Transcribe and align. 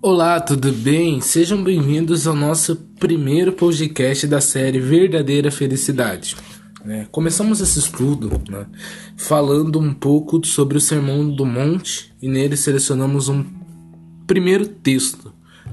Olá, 0.00 0.38
tudo 0.38 0.70
bem? 0.70 1.20
Sejam 1.20 1.60
bem-vindos 1.60 2.28
ao 2.28 2.34
nosso 2.36 2.76
primeiro 3.00 3.52
podcast 3.52 4.28
da 4.28 4.40
série 4.40 4.78
Verdadeira 4.78 5.50
Felicidade. 5.50 6.36
É, 6.86 7.06
começamos 7.10 7.60
esse 7.60 7.80
estudo 7.80 8.40
né, 8.48 8.64
falando 9.16 9.80
um 9.80 9.92
pouco 9.92 10.46
sobre 10.46 10.78
o 10.78 10.80
Sermão 10.80 11.28
do 11.28 11.44
Monte 11.44 12.14
e 12.22 12.28
nele 12.28 12.56
selecionamos 12.56 13.28
um 13.28 13.44
primeiro 14.24 14.68
texto. 14.68 15.32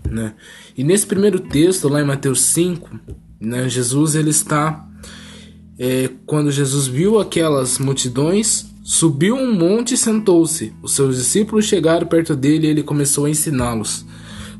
Né? 0.09 0.33
E 0.75 0.83
nesse 0.83 1.05
primeiro 1.05 1.39
texto, 1.39 1.87
lá 1.87 2.01
em 2.01 2.05
Mateus 2.05 2.41
5, 2.41 2.99
né, 3.39 3.69
Jesus 3.69 4.15
ele 4.15 4.31
está. 4.31 4.89
É, 5.77 6.09
quando 6.25 6.51
Jesus 6.51 6.87
viu 6.87 7.19
aquelas 7.19 7.77
multidões, 7.77 8.73
Subiu 8.87 9.35
um 9.35 9.51
monte 9.51 9.95
e 9.95 9.97
sentou-se. 9.97 10.71
Os 10.79 10.91
seus 10.91 11.17
discípulos 11.17 11.65
chegaram 11.65 12.05
perto 12.05 12.35
dele 12.35 12.67
e 12.67 12.69
ele 12.69 12.83
começou 12.83 13.25
a 13.25 13.29
ensiná-los. 13.31 14.05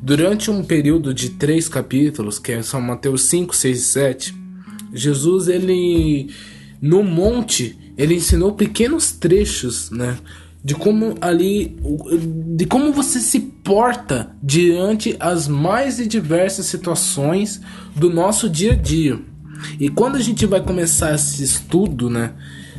Durante 0.02 0.52
um 0.52 0.64
período 0.64 1.14
de 1.14 1.32
três 1.32 1.68
capítulos, 1.68 2.40
que 2.40 2.62
são 2.64 2.82
Mateus 2.82 3.24
5, 3.24 3.56
6 3.56 3.78
e 3.78 3.82
7, 3.82 4.36
Jesus, 4.94 5.48
ele, 5.48 6.30
no 6.82 7.04
monte, 7.04 7.78
ele 7.98 8.16
ensinou 8.16 8.54
pequenos 8.54 9.12
trechos, 9.12 9.90
né? 9.92 10.18
De 10.64 10.74
como 10.74 11.16
ali, 11.22 11.78
de 12.56 12.66
como 12.66 12.92
você 12.92 13.20
se 13.20 13.40
porta 13.40 14.36
diante 14.42 15.16
as 15.20 15.48
mais 15.48 15.98
diversas 16.08 16.66
situações 16.66 17.62
do 17.96 18.10
nosso 18.10 18.50
dia 18.50 18.74
a 18.74 18.76
dia. 18.76 19.20
E 19.80 19.90
quando 19.90 20.16
a 20.16 20.22
gente 20.22 20.46
vai 20.46 20.62
começar 20.62 21.14
esse 21.14 21.44
estudo, 21.44 22.10
né? 22.10 22.34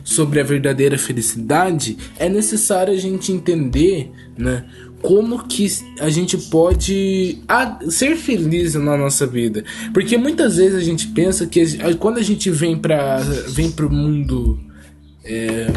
sobre 0.06 0.40
a 0.40 0.44
verdadeira 0.44 0.96
felicidade, 0.96 1.98
é 2.16 2.28
necessário 2.28 2.94
a 2.94 2.96
gente 2.96 3.32
entender, 3.32 4.12
né, 4.38 4.64
como 5.06 5.46
que 5.46 5.68
a 6.00 6.10
gente 6.10 6.36
pode 6.36 7.38
ser 7.88 8.16
feliz 8.16 8.74
na 8.74 8.96
nossa 8.96 9.24
vida. 9.24 9.62
Porque 9.94 10.18
muitas 10.18 10.56
vezes 10.56 10.74
a 10.74 10.80
gente 10.80 11.06
pensa 11.06 11.46
que 11.46 11.64
quando 12.00 12.18
a 12.18 12.22
gente 12.22 12.50
vem 12.50 12.76
para 12.76 13.18
vem 13.46 13.70
pro 13.70 13.88
mundo 13.88 14.58
é, 15.24 15.68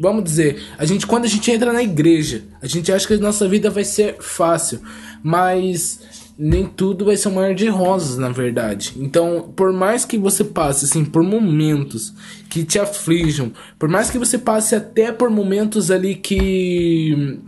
vamos 0.00 0.24
dizer, 0.24 0.60
a 0.76 0.84
gente 0.84 1.06
quando 1.06 1.26
a 1.26 1.28
gente 1.28 1.48
entra 1.48 1.72
na 1.72 1.80
igreja, 1.80 2.42
a 2.60 2.66
gente 2.66 2.90
acha 2.90 3.06
que 3.06 3.14
a 3.14 3.18
nossa 3.18 3.46
vida 3.48 3.70
vai 3.70 3.84
ser 3.84 4.16
fácil, 4.18 4.80
mas 5.22 6.00
nem 6.36 6.66
tudo 6.66 7.04
vai 7.04 7.16
ser 7.16 7.28
um 7.28 7.34
mar 7.34 7.54
de 7.54 7.68
rosas, 7.68 8.18
na 8.18 8.30
verdade. 8.30 8.94
Então, 8.96 9.52
por 9.54 9.72
mais 9.72 10.04
que 10.04 10.18
você 10.18 10.42
passe 10.42 10.86
assim 10.86 11.04
por 11.04 11.22
momentos 11.22 12.12
que 12.48 12.64
te 12.64 12.80
aflijam, 12.80 13.52
por 13.78 13.88
mais 13.88 14.10
que 14.10 14.18
você 14.18 14.38
passe 14.38 14.74
até 14.74 15.12
por 15.12 15.30
momentos 15.30 15.88
ali 15.88 16.16
que 16.16 17.38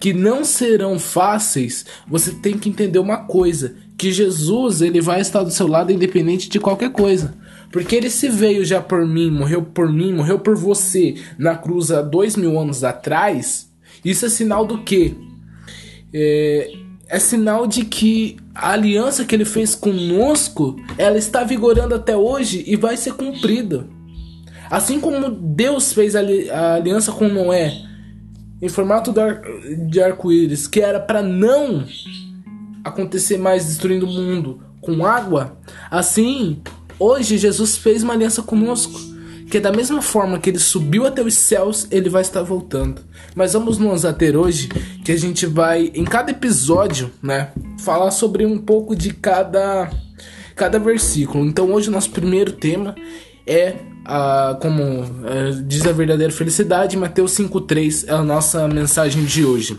que 0.00 0.12
não 0.12 0.44
serão 0.44 0.98
fáceis, 0.98 1.84
você 2.06 2.32
tem 2.32 2.56
que 2.56 2.68
entender 2.68 2.98
uma 2.98 3.24
coisa, 3.24 3.74
que 3.96 4.12
Jesus, 4.12 4.80
ele 4.80 5.00
vai 5.00 5.20
estar 5.20 5.42
do 5.42 5.50
seu 5.50 5.66
lado 5.66 5.92
independente 5.92 6.48
de 6.48 6.60
qualquer 6.60 6.92
coisa. 6.92 7.34
Porque 7.72 7.96
ele 7.96 8.08
se 8.08 8.28
veio 8.28 8.64
já 8.64 8.80
por 8.80 9.04
mim, 9.04 9.30
morreu 9.30 9.62
por 9.62 9.92
mim, 9.92 10.14
morreu 10.14 10.38
por 10.38 10.56
você 10.56 11.16
na 11.36 11.56
cruz 11.56 11.90
há 11.90 12.00
dois 12.00 12.36
mil 12.36 12.58
anos 12.58 12.84
atrás. 12.84 13.68
Isso 14.04 14.24
é 14.24 14.28
sinal 14.28 14.64
do 14.64 14.78
quê? 14.84 15.14
É, 16.14 16.72
é 17.08 17.18
sinal 17.18 17.66
de 17.66 17.84
que 17.84 18.36
a 18.54 18.70
aliança 18.70 19.24
que 19.24 19.34
ele 19.34 19.44
fez 19.44 19.74
conosco, 19.74 20.76
ela 20.96 21.18
está 21.18 21.42
vigorando 21.42 21.94
até 21.94 22.16
hoje 22.16 22.62
e 22.66 22.76
vai 22.76 22.96
ser 22.96 23.14
cumprida. 23.14 23.86
Assim 24.70 25.00
como 25.00 25.28
Deus 25.28 25.92
fez 25.92 26.14
a, 26.14 26.74
aliança 26.74 27.10
com 27.10 27.28
Noé 27.28 27.87
em 28.60 28.68
formato 28.68 29.12
de 29.88 30.00
arco-íris, 30.00 30.66
que 30.66 30.80
era 30.80 30.98
para 30.98 31.22
não 31.22 31.84
acontecer 32.84 33.38
mais 33.38 33.66
destruindo 33.66 34.06
o 34.06 34.12
mundo 34.12 34.60
com 34.80 35.04
água, 35.04 35.58
assim, 35.90 36.60
hoje 36.98 37.36
Jesus 37.36 37.76
fez 37.76 38.02
uma 38.02 38.14
aliança 38.14 38.42
conosco 38.42 39.08
que 39.50 39.58
da 39.58 39.72
mesma 39.72 40.02
forma 40.02 40.38
que 40.38 40.50
ele 40.50 40.58
subiu 40.58 41.06
até 41.06 41.22
os 41.22 41.34
céus, 41.34 41.86
ele 41.90 42.10
vai 42.10 42.22
estar 42.22 42.42
voltando. 42.42 43.00
Mas 43.34 43.54
vamos 43.54 43.78
nos 43.78 44.04
ater 44.04 44.36
hoje 44.36 44.68
que 45.04 45.10
a 45.10 45.16
gente 45.16 45.46
vai 45.46 45.90
em 45.94 46.04
cada 46.04 46.30
episódio, 46.30 47.10
né, 47.22 47.48
falar 47.78 48.10
sobre 48.10 48.44
um 48.44 48.58
pouco 48.58 48.94
de 48.94 49.12
cada 49.12 49.90
cada 50.54 50.78
versículo. 50.78 51.46
Então 51.46 51.72
hoje 51.72 51.88
o 51.88 51.92
nosso 51.92 52.10
primeiro 52.10 52.52
tema 52.52 52.94
é 53.46 53.76
a, 54.08 54.56
como 54.58 55.04
é, 55.26 55.50
diz 55.66 55.86
a 55.86 55.92
verdadeira 55.92 56.32
felicidade, 56.32 56.96
Mateus 56.96 57.32
5:3 57.32 58.08
é 58.08 58.12
a 58.12 58.22
nossa 58.22 58.66
mensagem 58.66 59.22
de 59.26 59.44
hoje. 59.44 59.76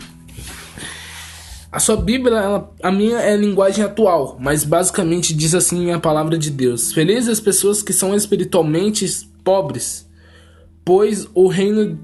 A 1.72 1.80
sua 1.80 1.96
Bíblia, 1.96 2.36
ela, 2.36 2.72
a 2.80 2.92
minha 2.92 3.18
é 3.18 3.36
linguagem 3.36 3.84
atual, 3.84 4.36
mas 4.40 4.64
basicamente 4.64 5.34
diz 5.34 5.52
assim 5.52 5.90
a 5.90 5.98
palavra 5.98 6.38
de 6.38 6.48
Deus: 6.48 6.92
Felizes 6.92 7.28
as 7.28 7.40
pessoas 7.40 7.82
que 7.82 7.92
são 7.92 8.14
espiritualmente 8.14 9.04
pobres, 9.42 10.08
pois 10.84 11.26
o 11.34 11.48
reino 11.48 11.98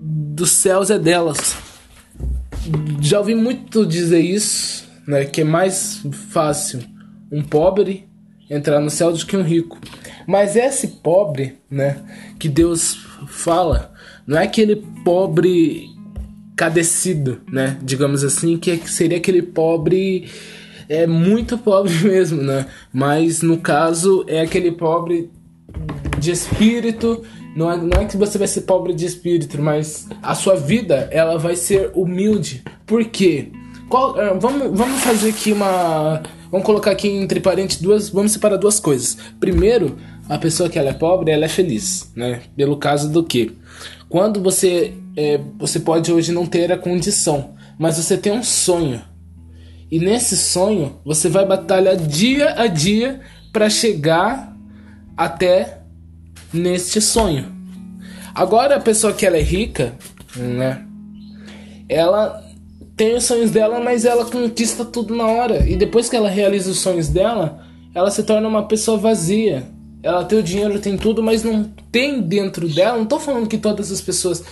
dos 0.00 0.50
céus 0.50 0.90
é 0.90 0.98
delas. 0.98 1.56
Já 3.00 3.20
ouvi 3.20 3.36
muito 3.36 3.86
dizer 3.86 4.20
isso, 4.20 4.84
né? 5.06 5.24
Que 5.24 5.42
é 5.42 5.44
mais 5.44 6.02
fácil 6.30 6.80
um 7.30 7.42
pobre 7.42 8.08
entrar 8.50 8.80
no 8.80 8.90
céu 8.90 9.12
do 9.12 9.24
que 9.24 9.36
um 9.36 9.42
rico. 9.42 9.78
Mas 10.28 10.56
esse 10.56 10.88
pobre, 10.88 11.56
né? 11.70 11.96
Que 12.38 12.50
Deus 12.50 12.98
fala, 13.28 13.94
não 14.26 14.36
é 14.38 14.42
aquele 14.42 14.76
pobre 15.02 15.86
cadecido, 16.54 17.40
né? 17.50 17.78
Digamos 17.82 18.22
assim, 18.22 18.58
que 18.58 18.76
seria 18.90 19.16
aquele 19.16 19.40
pobre 19.40 20.28
é 20.86 21.06
muito 21.06 21.56
pobre 21.56 21.94
mesmo, 22.04 22.42
né? 22.42 22.66
Mas 22.92 23.40
no 23.40 23.56
caso 23.56 24.22
é 24.28 24.42
aquele 24.42 24.72
pobre 24.72 25.30
de 26.18 26.30
espírito. 26.30 27.22
Não 27.56 27.72
é, 27.72 27.76
não 27.78 28.02
é 28.02 28.04
que 28.04 28.16
você 28.18 28.36
vai 28.36 28.46
ser 28.46 28.62
pobre 28.62 28.92
de 28.92 29.06
espírito, 29.06 29.60
mas 29.60 30.08
a 30.22 30.34
sua 30.34 30.56
vida 30.56 31.08
ela 31.10 31.38
vai 31.38 31.56
ser 31.56 31.90
humilde. 31.94 32.62
Por 32.86 33.02
quê? 33.06 33.48
Qual, 33.88 34.20
é, 34.20 34.34
vamos, 34.34 34.76
vamos 34.78 35.00
fazer 35.00 35.30
aqui 35.30 35.52
uma. 35.52 36.22
Vamos 36.50 36.66
colocar 36.66 36.90
aqui 36.90 37.08
entre 37.08 37.40
parênteses 37.40 37.80
duas. 37.80 38.10
Vamos 38.10 38.32
separar 38.32 38.56
duas 38.56 38.78
coisas. 38.78 39.16
Primeiro, 39.40 39.96
a 40.28 40.38
pessoa 40.38 40.68
que 40.68 40.78
ela 40.78 40.90
é 40.90 40.94
pobre, 40.94 41.30
ela 41.30 41.46
é 41.46 41.48
feliz, 41.48 42.12
né? 42.14 42.42
Pelo 42.56 42.76
caso 42.76 43.10
do 43.10 43.24
que? 43.24 43.56
Quando 44.08 44.42
você. 44.42 44.94
É, 45.16 45.40
você 45.58 45.80
pode 45.80 46.12
hoje 46.12 46.30
não 46.30 46.46
ter 46.46 46.70
a 46.70 46.78
condição, 46.78 47.54
mas 47.78 47.96
você 47.96 48.16
tem 48.16 48.32
um 48.32 48.42
sonho. 48.42 49.02
E 49.90 49.98
nesse 49.98 50.36
sonho, 50.36 51.00
você 51.04 51.28
vai 51.28 51.46
batalhar 51.46 51.96
dia 51.96 52.54
a 52.60 52.66
dia 52.66 53.20
para 53.52 53.70
chegar 53.70 54.54
até 55.16 55.80
neste 56.52 57.00
sonho. 57.00 57.52
Agora 58.34 58.76
a 58.76 58.80
pessoa 58.80 59.12
que 59.12 59.26
ela 59.26 59.36
é 59.36 59.42
rica, 59.42 59.94
né? 60.36 60.84
Ela 61.88 62.44
tem 62.96 63.16
os 63.16 63.24
sonhos 63.24 63.50
dela, 63.50 63.80
mas 63.80 64.04
ela 64.04 64.24
conquista 64.24 64.84
tudo 64.84 65.16
na 65.16 65.26
hora. 65.26 65.68
E 65.68 65.76
depois 65.76 66.08
que 66.08 66.16
ela 66.16 66.28
realiza 66.28 66.70
os 66.70 66.78
sonhos 66.78 67.08
dela, 67.08 67.64
ela 67.94 68.10
se 68.10 68.22
torna 68.22 68.46
uma 68.46 68.68
pessoa 68.68 68.98
vazia. 68.98 69.66
Ela 70.02 70.24
tem 70.24 70.38
o 70.38 70.42
dinheiro, 70.42 70.78
tem 70.78 70.96
tudo, 70.96 71.22
mas 71.22 71.42
não 71.42 71.64
tem 71.90 72.20
dentro 72.20 72.68
dela. 72.68 72.98
Não 72.98 73.06
tô 73.06 73.18
falando 73.18 73.48
que 73.48 73.58
todas 73.58 73.90
as 73.90 74.00
pessoas 74.00 74.44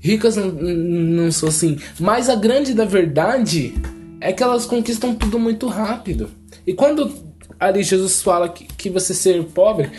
ricas 0.00 0.36
não, 0.36 0.46
não 0.50 1.32
são 1.32 1.48
assim. 1.48 1.78
Mas 1.98 2.28
a 2.28 2.34
grande 2.34 2.72
da 2.72 2.84
verdade 2.84 3.74
é 4.20 4.32
que 4.32 4.42
elas 4.42 4.64
conquistam 4.66 5.14
tudo 5.14 5.38
muito 5.38 5.66
rápido. 5.66 6.30
E 6.66 6.72
quando 6.72 7.12
ali 7.58 7.82
Jesus 7.82 8.22
fala 8.22 8.48
que, 8.48 8.64
que 8.64 8.90
você 8.90 9.14
ser 9.14 9.42
pobre, 9.44 9.90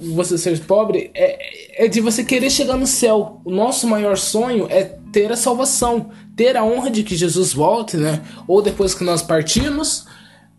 você 0.00 0.38
ser 0.38 0.58
pobre 0.60 1.10
é, 1.14 1.84
é 1.84 1.88
de 1.88 2.00
você 2.00 2.24
querer 2.24 2.50
chegar 2.50 2.76
no 2.76 2.86
céu. 2.86 3.40
O 3.44 3.50
nosso 3.50 3.86
maior 3.86 4.16
sonho 4.16 4.66
é 4.70 4.84
ter 5.12 5.30
a 5.32 5.36
salvação, 5.36 6.10
ter 6.36 6.56
a 6.56 6.64
honra 6.64 6.90
de 6.90 7.02
que 7.02 7.16
Jesus 7.16 7.52
volte, 7.52 7.96
né? 7.96 8.22
Ou 8.46 8.62
depois 8.62 8.94
que 8.94 9.04
nós 9.04 9.22
partimos, 9.22 10.06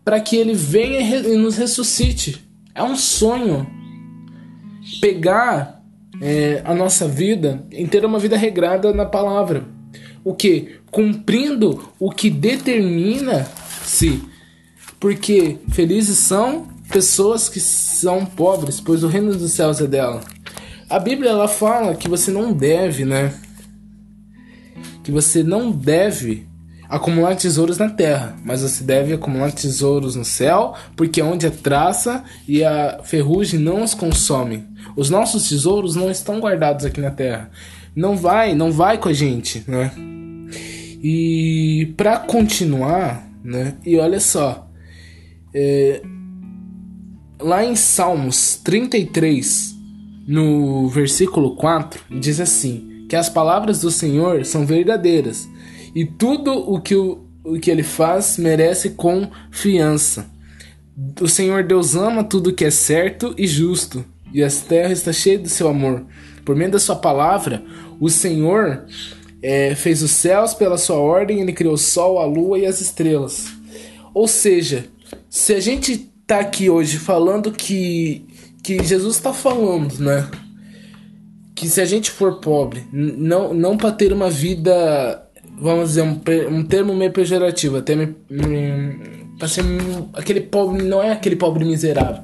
para 0.04 0.20
que 0.20 0.36
ele 0.36 0.54
venha 0.54 1.00
e 1.00 1.36
nos 1.36 1.56
ressuscite. 1.56 2.47
É 2.78 2.82
um 2.84 2.94
sonho 2.94 3.66
pegar 5.00 5.82
é, 6.22 6.62
a 6.64 6.72
nossa 6.72 7.08
vida 7.08 7.66
em 7.72 7.88
ter 7.88 8.04
uma 8.04 8.20
vida 8.20 8.36
regrada 8.36 8.92
na 8.92 9.04
palavra. 9.04 9.64
O 10.22 10.32
que? 10.32 10.76
Cumprindo 10.88 11.88
o 11.98 12.08
que 12.08 12.30
determina-se. 12.30 14.22
Porque 15.00 15.58
felizes 15.72 16.18
são 16.18 16.68
pessoas 16.88 17.48
que 17.48 17.58
são 17.58 18.24
pobres, 18.24 18.80
pois 18.80 19.02
o 19.02 19.08
reino 19.08 19.34
dos 19.34 19.50
céus 19.50 19.80
é 19.80 19.86
dela. 19.88 20.20
A 20.88 21.00
Bíblia 21.00 21.30
ela 21.30 21.48
fala 21.48 21.96
que 21.96 22.08
você 22.08 22.30
não 22.30 22.52
deve, 22.52 23.04
né? 23.04 23.34
Que 25.02 25.10
você 25.10 25.42
não 25.42 25.72
deve 25.72 26.46
acumular 26.88 27.36
tesouros 27.36 27.76
na 27.76 27.90
terra, 27.90 28.34
mas 28.44 28.62
você 28.62 28.82
deve 28.82 29.12
acumular 29.12 29.52
tesouros 29.52 30.16
no 30.16 30.24
céu, 30.24 30.74
porque 30.96 31.20
é 31.20 31.24
onde 31.24 31.46
a 31.46 31.50
traça 31.50 32.24
e 32.46 32.64
a 32.64 33.00
ferrugem 33.04 33.60
não 33.60 33.82
os 33.82 33.92
consomem. 33.92 34.66
Os 34.96 35.10
nossos 35.10 35.48
tesouros 35.48 35.94
não 35.94 36.10
estão 36.10 36.40
guardados 36.40 36.84
aqui 36.84 37.00
na 37.00 37.10
terra. 37.10 37.50
Não 37.94 38.16
vai, 38.16 38.54
não 38.54 38.72
vai 38.72 38.96
com 38.96 39.08
a 39.08 39.12
gente, 39.12 39.64
né? 39.68 39.92
E 41.02 41.92
para 41.96 42.18
continuar, 42.18 43.28
né? 43.44 43.74
E 43.84 43.98
olha 43.98 44.18
só, 44.18 44.68
é, 45.54 46.00
lá 47.40 47.64
em 47.64 47.76
Salmos 47.76 48.56
33, 48.64 49.74
no 50.26 50.88
versículo 50.88 51.54
4, 51.54 52.00
diz 52.18 52.40
assim: 52.40 53.06
que 53.08 53.16
as 53.16 53.28
palavras 53.28 53.80
do 53.80 53.90
Senhor 53.90 54.44
são 54.44 54.66
verdadeiras 54.66 55.48
e 55.94 56.04
tudo 56.04 56.52
o 56.52 56.80
que, 56.80 56.94
o, 56.94 57.24
o 57.44 57.58
que 57.58 57.70
ele 57.70 57.82
faz 57.82 58.38
merece 58.38 58.90
confiança. 58.90 60.30
O 61.20 61.28
Senhor 61.28 61.62
Deus 61.62 61.94
ama 61.94 62.24
tudo 62.24 62.52
que 62.52 62.64
é 62.64 62.70
certo 62.70 63.34
e 63.38 63.46
justo, 63.46 64.04
e 64.32 64.42
as 64.42 64.62
terras 64.62 64.98
está 64.98 65.12
cheia 65.12 65.38
do 65.38 65.48
seu 65.48 65.68
amor. 65.68 66.04
Por 66.44 66.56
meio 66.56 66.70
da 66.70 66.78
sua 66.78 66.96
palavra, 66.96 67.62
o 68.00 68.08
Senhor 68.08 68.84
é, 69.42 69.74
fez 69.74 70.02
os 70.02 70.10
céus 70.10 70.54
pela 70.54 70.78
sua 70.78 70.96
ordem, 70.96 71.40
ele 71.40 71.52
criou 71.52 71.74
o 71.74 71.78
sol, 71.78 72.18
a 72.18 72.24
lua 72.24 72.58
e 72.58 72.66
as 72.66 72.80
estrelas. 72.80 73.46
Ou 74.12 74.26
seja, 74.26 74.86
se 75.28 75.54
a 75.54 75.60
gente 75.60 76.10
tá 76.26 76.40
aqui 76.40 76.68
hoje 76.68 76.98
falando 76.98 77.52
que, 77.52 78.26
que 78.62 78.82
Jesus 78.82 79.16
está 79.16 79.32
falando, 79.32 79.98
né? 79.98 80.28
Que 81.54 81.68
se 81.68 81.80
a 81.80 81.84
gente 81.84 82.10
for 82.10 82.40
pobre, 82.40 82.84
não, 82.92 83.54
não 83.54 83.76
para 83.76 83.92
ter 83.92 84.12
uma 84.12 84.30
vida, 84.30 85.27
vamos 85.60 85.90
dizer, 85.90 86.02
um, 86.02 86.20
um 86.50 86.64
termo 86.64 86.94
meio 86.94 87.12
pejorativo, 87.12 87.76
até 87.76 87.94
me, 87.94 88.14
me 88.30 89.28
para 89.38 89.48
ser 89.48 89.64
aquele 90.14 90.40
pobre, 90.40 90.82
não 90.82 91.02
é 91.02 91.12
aquele 91.12 91.36
pobre 91.36 91.64
miserável, 91.64 92.22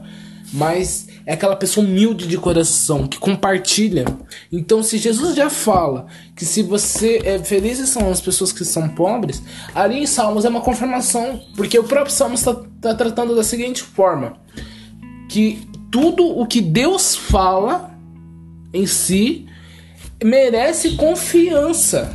mas 0.52 1.06
é 1.26 1.32
aquela 1.32 1.56
pessoa 1.56 1.86
humilde 1.86 2.26
de 2.26 2.36
coração 2.36 3.06
que 3.06 3.18
compartilha. 3.18 4.04
Então, 4.52 4.82
se 4.82 4.98
Jesus 4.98 5.34
já 5.34 5.48
fala 5.48 6.06
que 6.36 6.44
se 6.44 6.62
você 6.62 7.20
é 7.24 7.38
felizes 7.38 7.88
são 7.88 8.10
as 8.10 8.20
pessoas 8.20 8.52
que 8.52 8.64
são 8.64 8.88
pobres, 8.88 9.42
ali 9.74 9.98
em 9.98 10.06
Salmos 10.06 10.44
é 10.44 10.48
uma 10.48 10.60
confirmação, 10.60 11.40
porque 11.56 11.78
o 11.78 11.84
próprio 11.84 12.12
Salmos 12.12 12.40
está 12.40 12.54
tá 12.80 12.94
tratando 12.94 13.34
da 13.34 13.42
seguinte 13.42 13.82
forma: 13.82 14.34
que 15.28 15.66
tudo 15.90 16.24
o 16.24 16.46
que 16.46 16.60
Deus 16.60 17.14
fala 17.14 17.96
em 18.72 18.86
si 18.86 19.46
merece 20.22 20.96
confiança. 20.96 22.14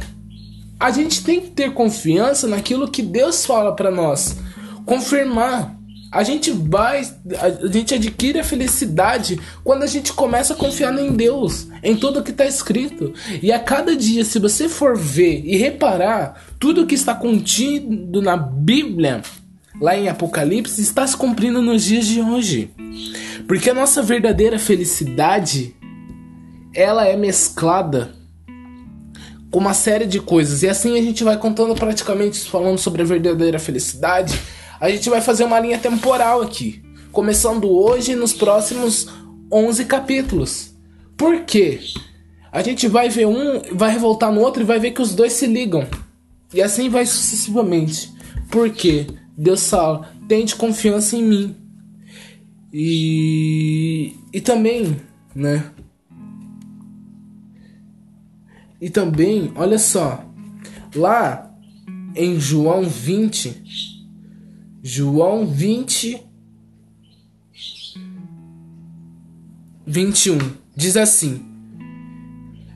A 0.80 0.92
gente 0.92 1.24
tem 1.24 1.42
que 1.42 1.50
ter 1.50 1.74
confiança 1.74 2.48
naquilo 2.48 2.90
que 2.90 3.02
Deus 3.02 3.46
fala 3.46 3.76
para 3.76 3.92
nós 3.92 4.38
confirmar. 4.86 5.78
A 6.12 6.24
gente 6.24 6.50
vai, 6.50 7.08
a 7.38 7.68
gente 7.68 7.94
adquire 7.94 8.40
a 8.40 8.44
felicidade 8.44 9.40
quando 9.64 9.84
a 9.84 9.88
gente 9.88 10.12
começa 10.12 10.54
a 10.54 10.56
confiar 10.56 10.98
em 10.98 11.12
Deus, 11.12 11.68
em 11.84 11.96
tudo 11.96 12.24
que 12.24 12.32
está 12.32 12.46
escrito. 12.46 13.14
E 13.44 13.52
a 13.52 13.60
cada 13.60 13.96
dia, 13.96 14.26
se 14.26 14.40
você 14.40 14.68
for 14.68 14.98
ver 14.98 15.44
e 15.46 15.56
reparar, 15.58 16.42
tudo 16.60 16.88
que 16.88 16.96
está 16.96 17.14
contido 17.14 18.24
na 18.24 18.36
Bíblia, 18.36 19.22
lá 19.80 19.96
em 19.96 20.10
Apocalipse, 20.10 20.82
está 20.82 21.06
se 21.06 21.16
cumprindo 21.16 21.62
nos 21.62 21.84
dias 21.84 22.08
de 22.08 22.22
hoje. 22.22 22.72
Porque 23.48 23.70
a 23.70 23.74
nossa 23.76 24.02
verdadeira 24.02 24.58
felicidade, 24.58 25.76
ela 26.74 27.06
é 27.06 27.16
mesclada 27.16 28.19
com 29.52 29.60
uma 29.60 29.74
série 29.74 30.06
de 30.06 30.20
coisas. 30.20 30.64
E 30.64 30.70
assim 30.70 30.98
a 30.98 31.02
gente 31.02 31.24
vai 31.24 31.38
contando 31.38 31.74
praticamente 31.76 32.40
falando 32.50 32.78
sobre 32.78 33.02
a 33.02 33.06
verdadeira 33.06 33.60
felicidade 33.60 34.40
a 34.80 34.90
gente 34.90 35.10
vai 35.10 35.20
fazer 35.20 35.44
uma 35.44 35.60
linha 35.60 35.78
temporal 35.78 36.42
aqui, 36.42 36.82
começando 37.12 37.70
hoje 37.70 38.16
nos 38.16 38.32
próximos 38.32 39.08
11 39.52 39.84
capítulos. 39.86 40.74
Por 41.18 41.42
quê? 41.42 41.82
A 42.50 42.64
gente 42.64 42.88
vai 42.88 43.10
ver 43.10 43.28
um, 43.28 43.62
vai 43.74 43.92
revoltar 43.92 44.32
no 44.32 44.40
outro 44.40 44.64
e 44.64 44.66
vai 44.66 44.80
ver 44.80 44.92
que 44.92 45.02
os 45.02 45.14
dois 45.14 45.34
se 45.34 45.46
ligam. 45.46 45.86
E 46.54 46.62
assim 46.62 46.88
vai 46.88 47.06
sucessivamente. 47.06 48.14
Por 48.50 48.70
quê? 48.70 49.06
Deus 49.38 49.70
fala: 49.70 50.10
tente 50.30 50.56
confiança 50.56 51.18
em 51.18 51.24
mim. 51.24 51.56
E, 52.72 54.16
e 54.32 54.40
também, 54.40 54.96
né? 55.36 55.72
E 58.82 58.90
também, 58.90 59.52
olha 59.56 59.78
só, 59.78 60.24
lá 60.96 61.52
em 62.16 62.40
João 62.40 62.84
20, 62.84 64.08
João 64.82 65.46
20, 65.46 66.24
21 69.86 70.38
diz 70.76 70.96
assim: 70.96 71.46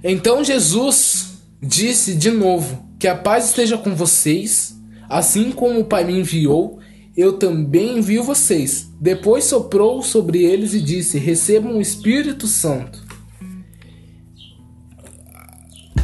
Então 0.04 0.44
Jesus 0.44 1.40
disse 1.62 2.16
de 2.16 2.32
novo: 2.32 2.86
Que 3.00 3.08
a 3.08 3.16
paz 3.16 3.46
esteja 3.46 3.78
com 3.78 3.96
vocês, 3.96 4.76
assim 5.08 5.52
como 5.52 5.80
o 5.80 5.86
Pai 5.86 6.04
me 6.04 6.20
enviou, 6.20 6.80
eu 7.16 7.34
também 7.34 8.00
envio 8.00 8.24
vocês. 8.24 8.90
Depois 9.00 9.46
soprou 9.46 10.02
sobre 10.02 10.44
eles 10.44 10.74
e 10.74 10.82
disse: 10.82 11.18
Recebam 11.18 11.78
o 11.78 11.82
Espírito 11.82 12.48
Santo. 12.48 13.02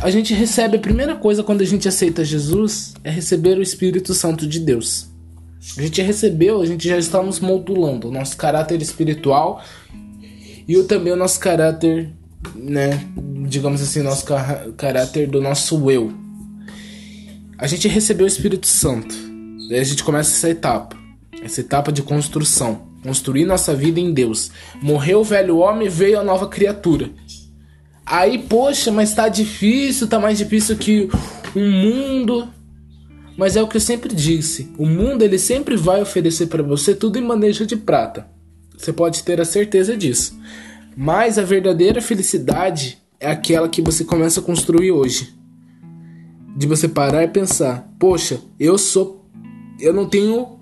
A 0.02 0.10
gente 0.10 0.34
recebe 0.34 0.78
a 0.78 0.80
primeira 0.80 1.14
coisa 1.14 1.44
quando 1.44 1.60
a 1.60 1.66
gente 1.66 1.86
aceita 1.86 2.24
Jesus 2.24 2.94
é 3.04 3.10
receber 3.10 3.58
o 3.58 3.62
Espírito 3.62 4.14
Santo 4.14 4.48
de 4.48 4.58
Deus. 4.58 5.10
A 5.78 5.82
gente 5.82 6.02
recebeu, 6.02 6.62
a 6.62 6.66
gente 6.66 6.88
já 6.88 6.98
estamos 6.98 7.42
modulando 7.42 8.08
o 8.08 8.12
nosso 8.12 8.38
caráter 8.38 8.82
espiritual 8.82 9.62
e 10.66 10.82
também 10.84 11.12
o 11.12 11.18
nosso 11.18 11.38
caráter, 11.42 12.14
né? 12.56 13.06
Digamos 13.46 13.82
assim, 13.82 14.02
nosso 14.02 14.26
car 14.26 14.72
caráter 14.78 15.28
do 15.28 15.42
nosso 15.42 15.92
eu. 15.92 16.14
A 17.58 17.68
gente 17.68 17.90
recebeu 17.90 18.26
o 18.26 18.30
Espírito 18.30 18.68
Santo. 18.68 19.14
Daí 19.68 19.80
a 19.80 19.84
gente 19.84 20.02
começa 20.02 20.32
essa 20.32 20.50
etapa. 20.50 20.96
Essa 21.44 21.60
etapa 21.60 21.92
de 21.92 22.02
construção. 22.02 22.88
Construir 23.04 23.44
nossa 23.44 23.76
vida 23.76 24.00
em 24.00 24.14
Deus. 24.14 24.50
Morreu 24.82 25.20
o 25.20 25.26
velho 25.26 25.58
homem, 25.58 25.90
veio 25.90 26.18
a 26.22 26.24
nova 26.24 26.48
criatura. 26.48 27.10
Aí, 28.10 28.40
poxa, 28.40 28.92
mas 28.92 29.14
tá 29.14 29.30
difícil, 29.30 30.08
tá 30.08 30.20
mais 30.20 30.36
difícil 30.36 30.76
que 30.76 31.08
o 31.56 31.60
mundo. 31.60 32.50
Mas 33.38 33.56
é 33.56 33.62
o 33.62 33.68
que 33.68 33.78
eu 33.78 33.82
sempre 33.82 34.16
disse: 34.16 34.74
o 34.80 34.86
mundo 34.88 35.22
ele 35.22 35.38
sempre 35.38 35.78
vai 35.78 36.02
oferecer 36.02 36.48
para 36.48 36.64
você 36.64 36.96
tudo 36.96 37.20
em 37.20 37.22
manejo 37.22 37.68
de 37.68 37.78
prata. 37.78 38.28
Você 38.76 38.92
pode 38.92 39.24
ter 39.24 39.40
a 39.40 39.46
certeza 39.46 39.96
disso. 39.96 40.36
Mas 40.98 41.38
a 41.38 41.44
verdadeira 41.44 42.02
felicidade 42.02 42.98
é 43.20 43.30
aquela 43.30 43.70
que 43.70 43.82
você 43.82 44.04
começa 44.04 44.40
a 44.40 44.44
construir 44.44 44.92
hoje. 44.92 45.32
De 46.58 46.66
você 46.66 46.88
parar 46.88 47.24
e 47.24 47.28
pensar: 47.28 47.94
poxa, 48.00 48.42
eu 48.60 48.76
sou. 48.80 49.24
Eu 49.80 49.94
não 49.94 50.10
tenho 50.10 50.60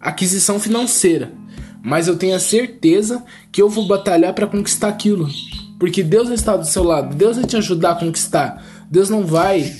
aquisição 0.00 0.58
financeira, 0.58 1.32
mas 1.80 2.08
eu 2.08 2.16
tenho 2.16 2.34
a 2.34 2.40
certeza 2.40 3.24
que 3.52 3.62
eu 3.62 3.68
vou 3.68 3.86
batalhar 3.86 4.34
para 4.34 4.48
conquistar 4.48 4.88
aquilo. 4.88 5.28
Porque 5.78 6.02
Deus 6.02 6.28
está 6.30 6.56
do 6.56 6.66
seu 6.66 6.82
lado, 6.82 7.14
Deus 7.14 7.36
vai 7.36 7.46
te 7.46 7.56
ajudar 7.56 7.92
a 7.92 7.94
conquistar. 7.94 8.64
Deus 8.90 9.08
não 9.08 9.24
vai 9.24 9.72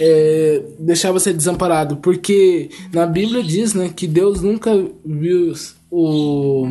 é, 0.00 0.62
deixar 0.78 1.12
você 1.12 1.32
desamparado, 1.32 1.96
porque 1.98 2.70
na 2.92 3.06
Bíblia 3.06 3.42
diz, 3.42 3.74
né, 3.74 3.90
que 3.94 4.06
Deus 4.06 4.42
nunca 4.42 4.70
viu 5.04 5.52
o, 5.90 6.68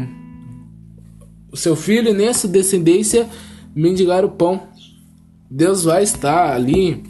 o 1.51 1.57
seu 1.57 1.75
filho 1.75 2.13
nem 2.13 2.27
a 2.27 2.33
sua 2.33 2.49
descendência 2.49 3.29
mendigar 3.73 4.25
o 4.25 4.29
pão. 4.29 4.67
Deus 5.49 5.83
vai 5.83 6.03
estar 6.03 6.53
ali, 6.53 7.03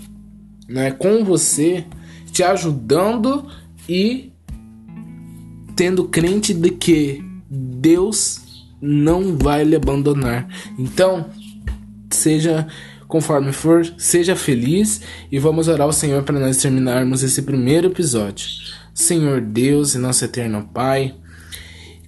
né, 0.68 0.92
com 0.92 1.24
você, 1.24 1.86
te 2.32 2.44
ajudando 2.44 3.48
e 3.90 4.32
tendo 5.76 6.06
crente 6.06 6.54
de 6.54 6.70
que 6.70 7.24
Deus 7.50 8.42
não 8.82 9.38
vai 9.38 9.64
lhe 9.64 9.76
abandonar. 9.76 10.48
Então, 10.78 11.26
seja 12.26 12.68
Conforme 13.08 13.54
for, 13.54 13.86
seja 14.00 14.36
feliz 14.36 15.02
e 15.32 15.38
vamos 15.38 15.68
orar 15.68 15.86
ao 15.86 15.94
Senhor 15.94 16.24
para 16.24 16.40
nós 16.40 16.58
terminarmos 16.58 17.22
esse 17.22 17.44
primeiro 17.44 17.88
episódio. 17.88 18.48
Senhor 18.96 19.42
Deus 19.42 19.94
e 19.94 20.00
nosso 20.00 20.26
eterno 20.26 20.68
Pai, 20.74 21.14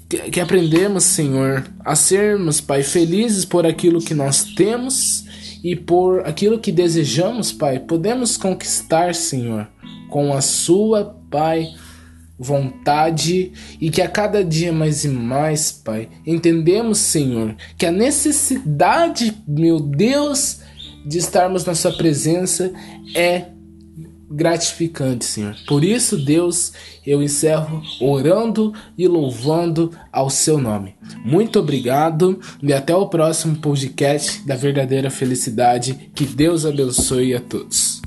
que, 0.10 0.18
que 0.32 0.40
aprendemos, 0.40 1.04
Senhor, 1.04 1.64
a 1.86 1.96
sermos, 1.96 2.60
Pai, 2.60 2.82
felizes 2.82 3.46
por 3.46 3.64
aquilo 3.66 4.02
que 4.02 4.16
nós 4.16 4.44
temos 4.56 5.24
e 5.64 5.76
por 5.76 6.22
aquilo 6.26 6.60
que 6.60 6.72
desejamos, 6.72 7.52
Pai. 7.52 7.78
Podemos 7.78 8.36
conquistar, 8.36 9.14
Senhor, 9.14 9.68
com 10.10 10.34
a 10.34 10.42
Sua, 10.42 11.16
Pai 11.30 11.68
vontade 12.38 13.51
e 13.82 13.89
que 13.89 14.01
a 14.01 14.10
cada 14.10 14.44
dia 14.44 14.72
mais 14.72 15.03
e 15.03 15.08
mais, 15.08 15.72
Pai, 15.72 16.10
entendemos, 16.25 17.00
Senhor, 17.00 17.56
que 17.77 17.86
a 17.86 17.91
necessidade, 17.91 19.36
meu 19.48 19.79
Deus, 19.79 20.60
de 21.06 21.17
estarmos 21.17 21.65
na 21.65 21.74
Sua 21.74 21.91
presença 21.91 22.72
é 23.15 23.46
gratificante, 24.29 25.25
Senhor. 25.25 25.56
Por 25.65 25.84
isso, 25.84 26.17
Deus, 26.17 26.74
eu 27.06 27.24
encerro 27.24 27.82
orando 28.01 28.74
e 28.98 29.08
louvando 29.08 29.91
ao 30.12 30.29
Seu 30.29 30.58
nome. 30.58 30.96
Muito 31.24 31.60
obrigado 31.60 32.39
e 32.62 32.74
até 32.74 32.94
o 32.96 33.08
próximo 33.08 33.56
podcast 33.58 34.46
da 34.46 34.56
verdadeira 34.56 35.10
felicidade. 35.10 36.12
Que 36.13 36.25
Deus 36.25 36.65
abençoe 36.65 37.34
a 37.34 37.39
todos. 37.39 38.01